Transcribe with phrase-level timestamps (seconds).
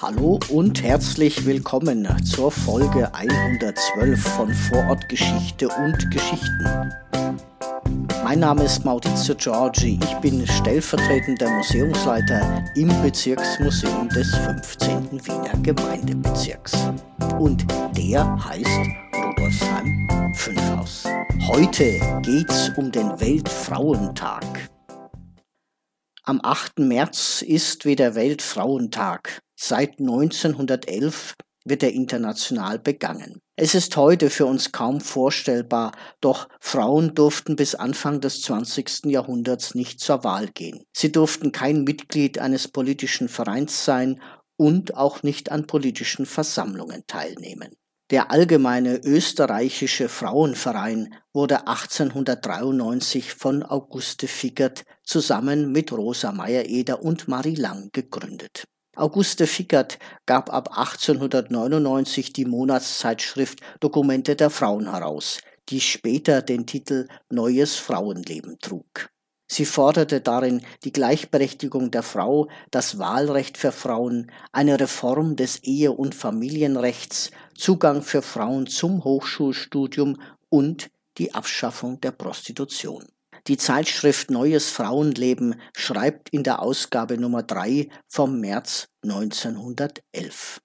[0.00, 6.92] Hallo und herzlich willkommen zur Folge 112 von Vorortgeschichte und Geschichten.
[8.22, 15.26] Mein Name ist Maurizio Giorgi, ich bin stellvertretender Museumsleiter im Bezirksmuseum des 15.
[15.26, 16.74] Wiener Gemeindebezirks.
[17.40, 18.80] Und der heißt
[19.16, 21.04] Rudolfsheim 5 Haus.
[21.48, 24.44] Heute geht's um den Weltfrauentag.
[26.22, 26.78] Am 8.
[26.78, 29.42] März ist wieder Weltfrauentag.
[29.60, 33.40] Seit 1911 wird er international begangen.
[33.56, 35.90] Es ist heute für uns kaum vorstellbar,
[36.20, 39.06] doch Frauen durften bis Anfang des 20.
[39.06, 40.84] Jahrhunderts nicht zur Wahl gehen.
[40.96, 44.22] Sie durften kein Mitglied eines politischen Vereins sein
[44.56, 47.74] und auch nicht an politischen Versammlungen teilnehmen.
[48.12, 57.56] Der Allgemeine Österreichische Frauenverein wurde 1893 von Auguste Fickert zusammen mit Rosa Meyer-Eder und Marie
[57.56, 58.64] Lang gegründet.
[58.98, 67.06] Auguste Fickert gab ab 1899 die Monatszeitschrift Dokumente der Frauen heraus, die später den Titel
[67.30, 69.10] Neues Frauenleben trug.
[69.46, 75.92] Sie forderte darin die Gleichberechtigung der Frau, das Wahlrecht für Frauen, eine Reform des Ehe-
[75.92, 80.20] und Familienrechts, Zugang für Frauen zum Hochschulstudium
[80.50, 83.06] und die Abschaffung der Prostitution.
[83.48, 90.60] Die Zeitschrift Neues Frauenleben schreibt in der Ausgabe Nummer 3 vom März 1911.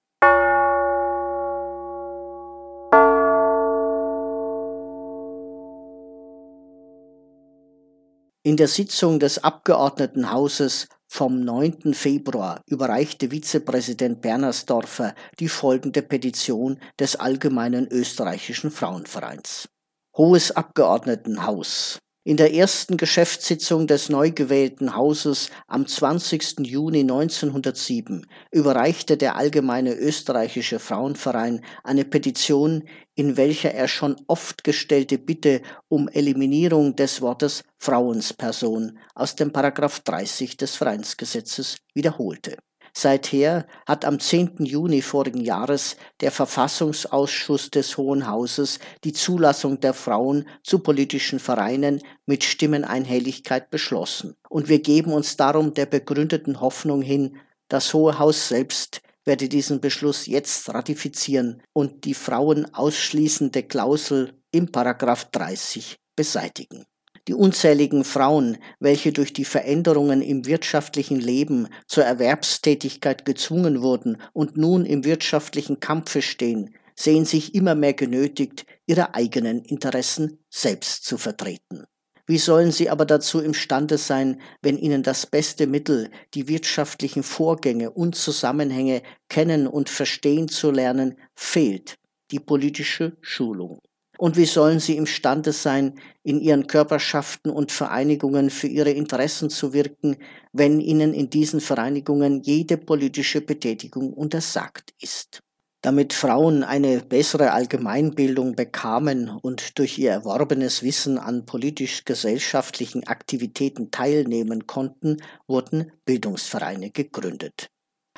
[8.45, 11.93] In der Sitzung des Abgeordnetenhauses vom 9.
[11.93, 19.69] Februar überreichte Vizepräsident Bernersdorfer die folgende Petition des Allgemeinen Österreichischen Frauenvereins.
[20.17, 22.02] Hohes Abgeordnetenhaus.
[22.25, 26.59] In der ersten Geschäftssitzung des neu gewählten Hauses am 20.
[26.59, 35.17] Juni 1907 überreichte der Allgemeine Österreichische Frauenverein eine Petition, in welcher er schon oft gestellte
[35.17, 42.55] Bitte um Eliminierung des Wortes Frauensperson aus dem Paragraph 30 des Vereinsgesetzes wiederholte.
[42.95, 44.65] Seither hat am 10.
[44.65, 52.01] Juni vorigen Jahres der Verfassungsausschuss des Hohen Hauses die Zulassung der Frauen zu politischen Vereinen
[52.27, 54.35] mit Stimmeneinhelligkeit beschlossen.
[54.47, 57.37] Und wir geben uns darum der begründeten Hoffnung hin,
[57.67, 64.71] das Hohe Haus selbst werde diesen Beschluss jetzt ratifizieren und die Frauen ausschließende Klausel im
[64.71, 66.85] Paragraph 30 beseitigen.
[67.29, 74.57] Die unzähligen Frauen, welche durch die Veränderungen im wirtschaftlichen Leben zur Erwerbstätigkeit gezwungen wurden und
[74.57, 81.17] nun im wirtschaftlichen Kampfe stehen, sehen sich immer mehr genötigt, ihre eigenen Interessen selbst zu
[81.17, 81.85] vertreten.
[82.25, 87.91] Wie sollen sie aber dazu imstande sein, wenn ihnen das beste Mittel, die wirtschaftlichen Vorgänge
[87.91, 91.95] und Zusammenhänge kennen und verstehen zu lernen, fehlt,
[92.31, 93.79] die politische Schulung?
[94.23, 99.73] Und wie sollen sie imstande sein, in ihren Körperschaften und Vereinigungen für ihre Interessen zu
[99.73, 100.15] wirken,
[100.53, 105.43] wenn ihnen in diesen Vereinigungen jede politische Betätigung untersagt ist?
[105.81, 114.67] Damit Frauen eine bessere Allgemeinbildung bekamen und durch ihr erworbenes Wissen an politisch-gesellschaftlichen Aktivitäten teilnehmen
[114.67, 115.17] konnten,
[115.47, 117.72] wurden Bildungsvereine gegründet.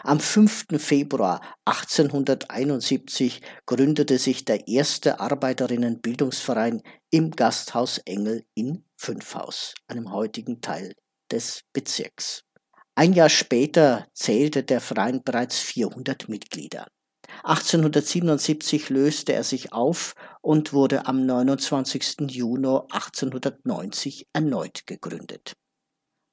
[0.07, 0.67] Am 5.
[0.77, 10.93] Februar 1871 gründete sich der erste Arbeiterinnenbildungsverein im Gasthaus Engel in Fünfhaus, einem heutigen Teil
[11.31, 12.43] des Bezirks.
[12.93, 16.85] Ein Jahr später zählte der Verein bereits 400 Mitglieder.
[17.43, 22.29] 1877 löste er sich auf und wurde am 29.
[22.29, 25.55] Juni 1890 erneut gegründet.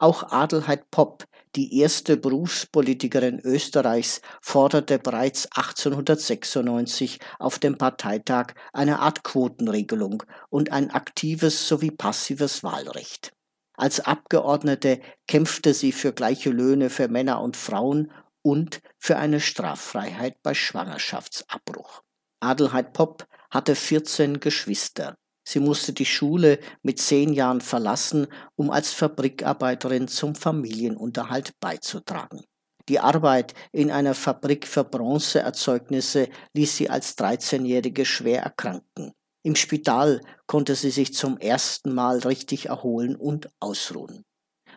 [0.02, 9.22] Auch Adelheid Popp, die erste Berufspolitikerin Österreichs, forderte bereits 1896 auf dem Parteitag eine Art
[9.22, 13.32] Quotenregelung und ein aktives sowie passives Wahlrecht.
[13.76, 18.10] Als Abgeordnete kämpfte sie für gleiche Löhne für Männer und Frauen
[18.42, 22.03] und für eine Straffreiheit bei Schwangerschaftsabbruch.
[22.41, 25.15] Adelheid Popp hatte 14 Geschwister.
[25.44, 32.44] Sie musste die Schule mit zehn Jahren verlassen, um als Fabrikarbeiterin zum Familienunterhalt beizutragen.
[32.89, 39.12] Die Arbeit in einer Fabrik für Bronzeerzeugnisse ließ sie als 13-Jährige schwer erkranken.
[39.44, 44.24] Im Spital konnte sie sich zum ersten Mal richtig erholen und ausruhen.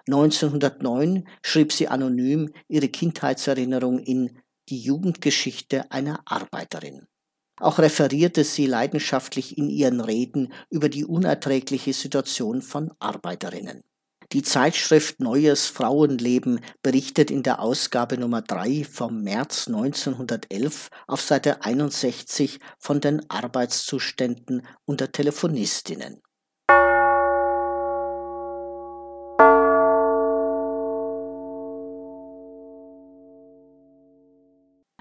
[0.08, 4.40] 1909 schrieb sie anonym ihre Kindheitserinnerung in
[4.70, 7.08] Die Jugendgeschichte einer Arbeiterin.
[7.58, 13.84] Auch referierte sie leidenschaftlich in ihren Reden über die unerträgliche Situation von Arbeiterinnen.
[14.32, 21.64] Die Zeitschrift Neues Frauenleben berichtet in der Ausgabe Nummer 3 vom März 1911 auf Seite
[21.64, 26.25] 61 von den Arbeitszuständen unter Telefonistinnen.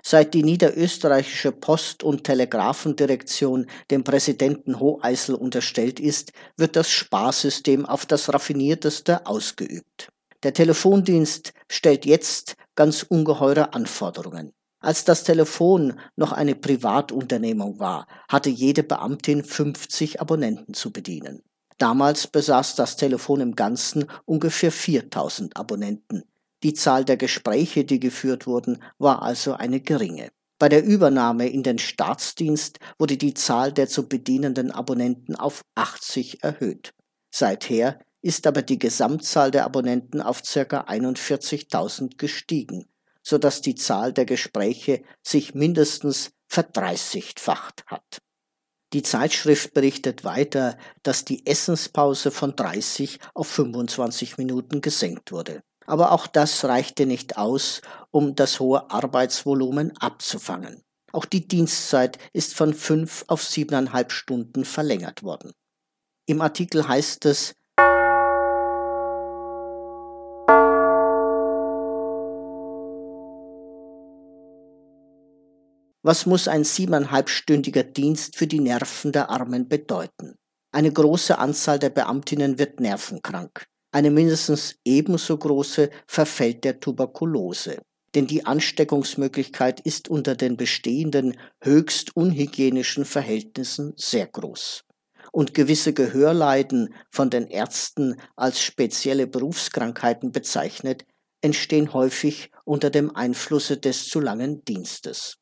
[0.06, 8.04] Seit die niederösterreichische Post- und Telegraphendirektion dem Präsidenten Hoheisel unterstellt ist, wird das Sparsystem auf
[8.04, 10.10] das raffinierteste ausgeübt.
[10.42, 14.52] Der Telefondienst stellt jetzt ganz ungeheure Anforderungen.
[14.78, 21.42] Als das Telefon noch eine Privatunternehmung war, hatte jede Beamtin 50 Abonnenten zu bedienen.
[21.78, 26.24] Damals besaß das Telefon im Ganzen ungefähr 4000 Abonnenten.
[26.64, 30.30] Die Zahl der Gespräche, die geführt wurden, war also eine geringe.
[30.58, 36.42] Bei der Übernahme in den Staatsdienst wurde die Zahl der zu bedienenden Abonnenten auf 80
[36.42, 36.94] erhöht.
[37.30, 40.86] Seither ist aber die Gesamtzahl der Abonnenten auf ca.
[40.88, 42.86] 41.000 gestiegen,
[43.22, 48.22] sodass die Zahl der Gespräche sich mindestens verdreißigfacht hat.
[48.94, 55.62] Die Zeitschrift berichtet weiter, dass die Essenspause von 30 auf 25 Minuten gesenkt wurde.
[55.86, 60.82] Aber auch das reichte nicht aus, um das hohe Arbeitsvolumen abzufangen.
[61.12, 65.52] Auch die Dienstzeit ist von fünf auf siebeneinhalb Stunden verlängert worden.
[66.26, 67.54] Im Artikel heißt es,
[76.06, 80.34] Was muss ein siebeneinhalbstündiger Dienst für die Nerven der Armen bedeuten?
[80.70, 83.66] Eine große Anzahl der Beamtinnen wird nervenkrank.
[83.94, 87.80] Eine mindestens ebenso große verfällt der Tuberkulose.
[88.16, 94.82] Denn die Ansteckungsmöglichkeit ist unter den bestehenden höchst unhygienischen Verhältnissen sehr groß.
[95.30, 101.04] Und gewisse Gehörleiden, von den Ärzten als spezielle Berufskrankheiten bezeichnet,
[101.40, 105.36] entstehen häufig unter dem Einflusse des zu langen Dienstes.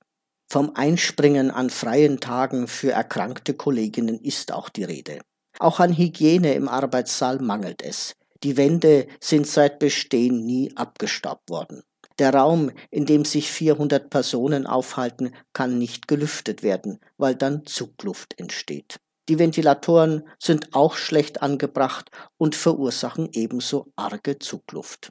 [0.51, 5.21] Vom Einspringen an freien Tagen für erkrankte Kolleginnen ist auch die Rede.
[5.59, 8.15] Auch an Hygiene im Arbeitssaal mangelt es.
[8.45, 11.83] Die Wände sind seit Bestehen nie abgestaubt worden.
[12.19, 18.39] Der Raum, in dem sich 400 Personen aufhalten, kann nicht gelüftet werden, weil dann Zugluft
[18.39, 19.01] entsteht.
[19.29, 25.11] Die Ventilatoren sind auch schlecht angebracht und verursachen ebenso arge Zugluft.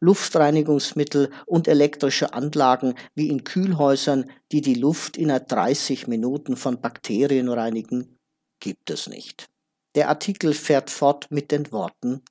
[0.00, 7.48] Luftreinigungsmittel und elektrische Anlagen wie in Kühlhäusern, die die Luft innerhalb 30 Minuten von Bakterien
[7.48, 8.18] reinigen,
[8.58, 9.48] gibt es nicht.
[9.94, 12.22] Der Artikel fährt fort mit den Worten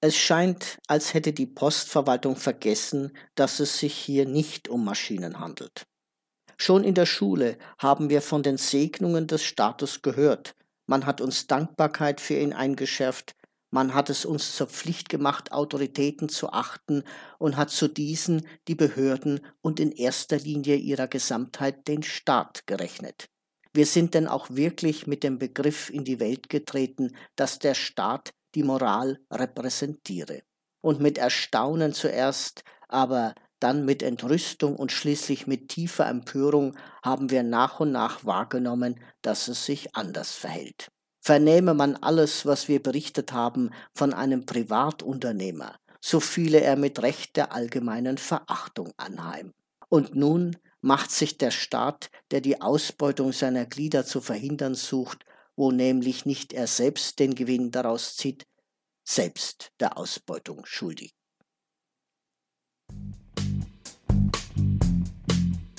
[0.00, 5.86] Es scheint, als hätte die Postverwaltung vergessen, dass es sich hier nicht um Maschinen handelt.
[6.56, 10.54] Schon in der Schule haben wir von den Segnungen des Staates gehört.
[10.86, 13.34] Man hat uns Dankbarkeit für ihn eingeschärft,
[13.70, 17.04] man hat es uns zur Pflicht gemacht, Autoritäten zu achten
[17.38, 23.28] und hat zu diesen die Behörden und in erster Linie ihrer Gesamtheit den Staat gerechnet.
[23.74, 28.32] Wir sind denn auch wirklich mit dem Begriff in die Welt getreten, dass der Staat
[28.58, 30.42] die Moral repräsentiere.
[30.80, 37.44] Und mit Erstaunen zuerst, aber dann mit Entrüstung und schließlich mit tiefer Empörung haben wir
[37.44, 40.88] nach und nach wahrgenommen, dass es sich anders verhält.
[41.20, 47.36] Vernehme man alles, was wir berichtet haben, von einem Privatunternehmer, so fiele er mit Recht
[47.36, 49.52] der allgemeinen Verachtung anheim.
[49.88, 55.24] Und nun macht sich der Staat, der die Ausbeutung seiner Glieder zu verhindern sucht,
[55.58, 58.46] wo nämlich nicht er selbst den Gewinn daraus zieht,
[59.08, 61.14] selbst der Ausbeutung schuldig.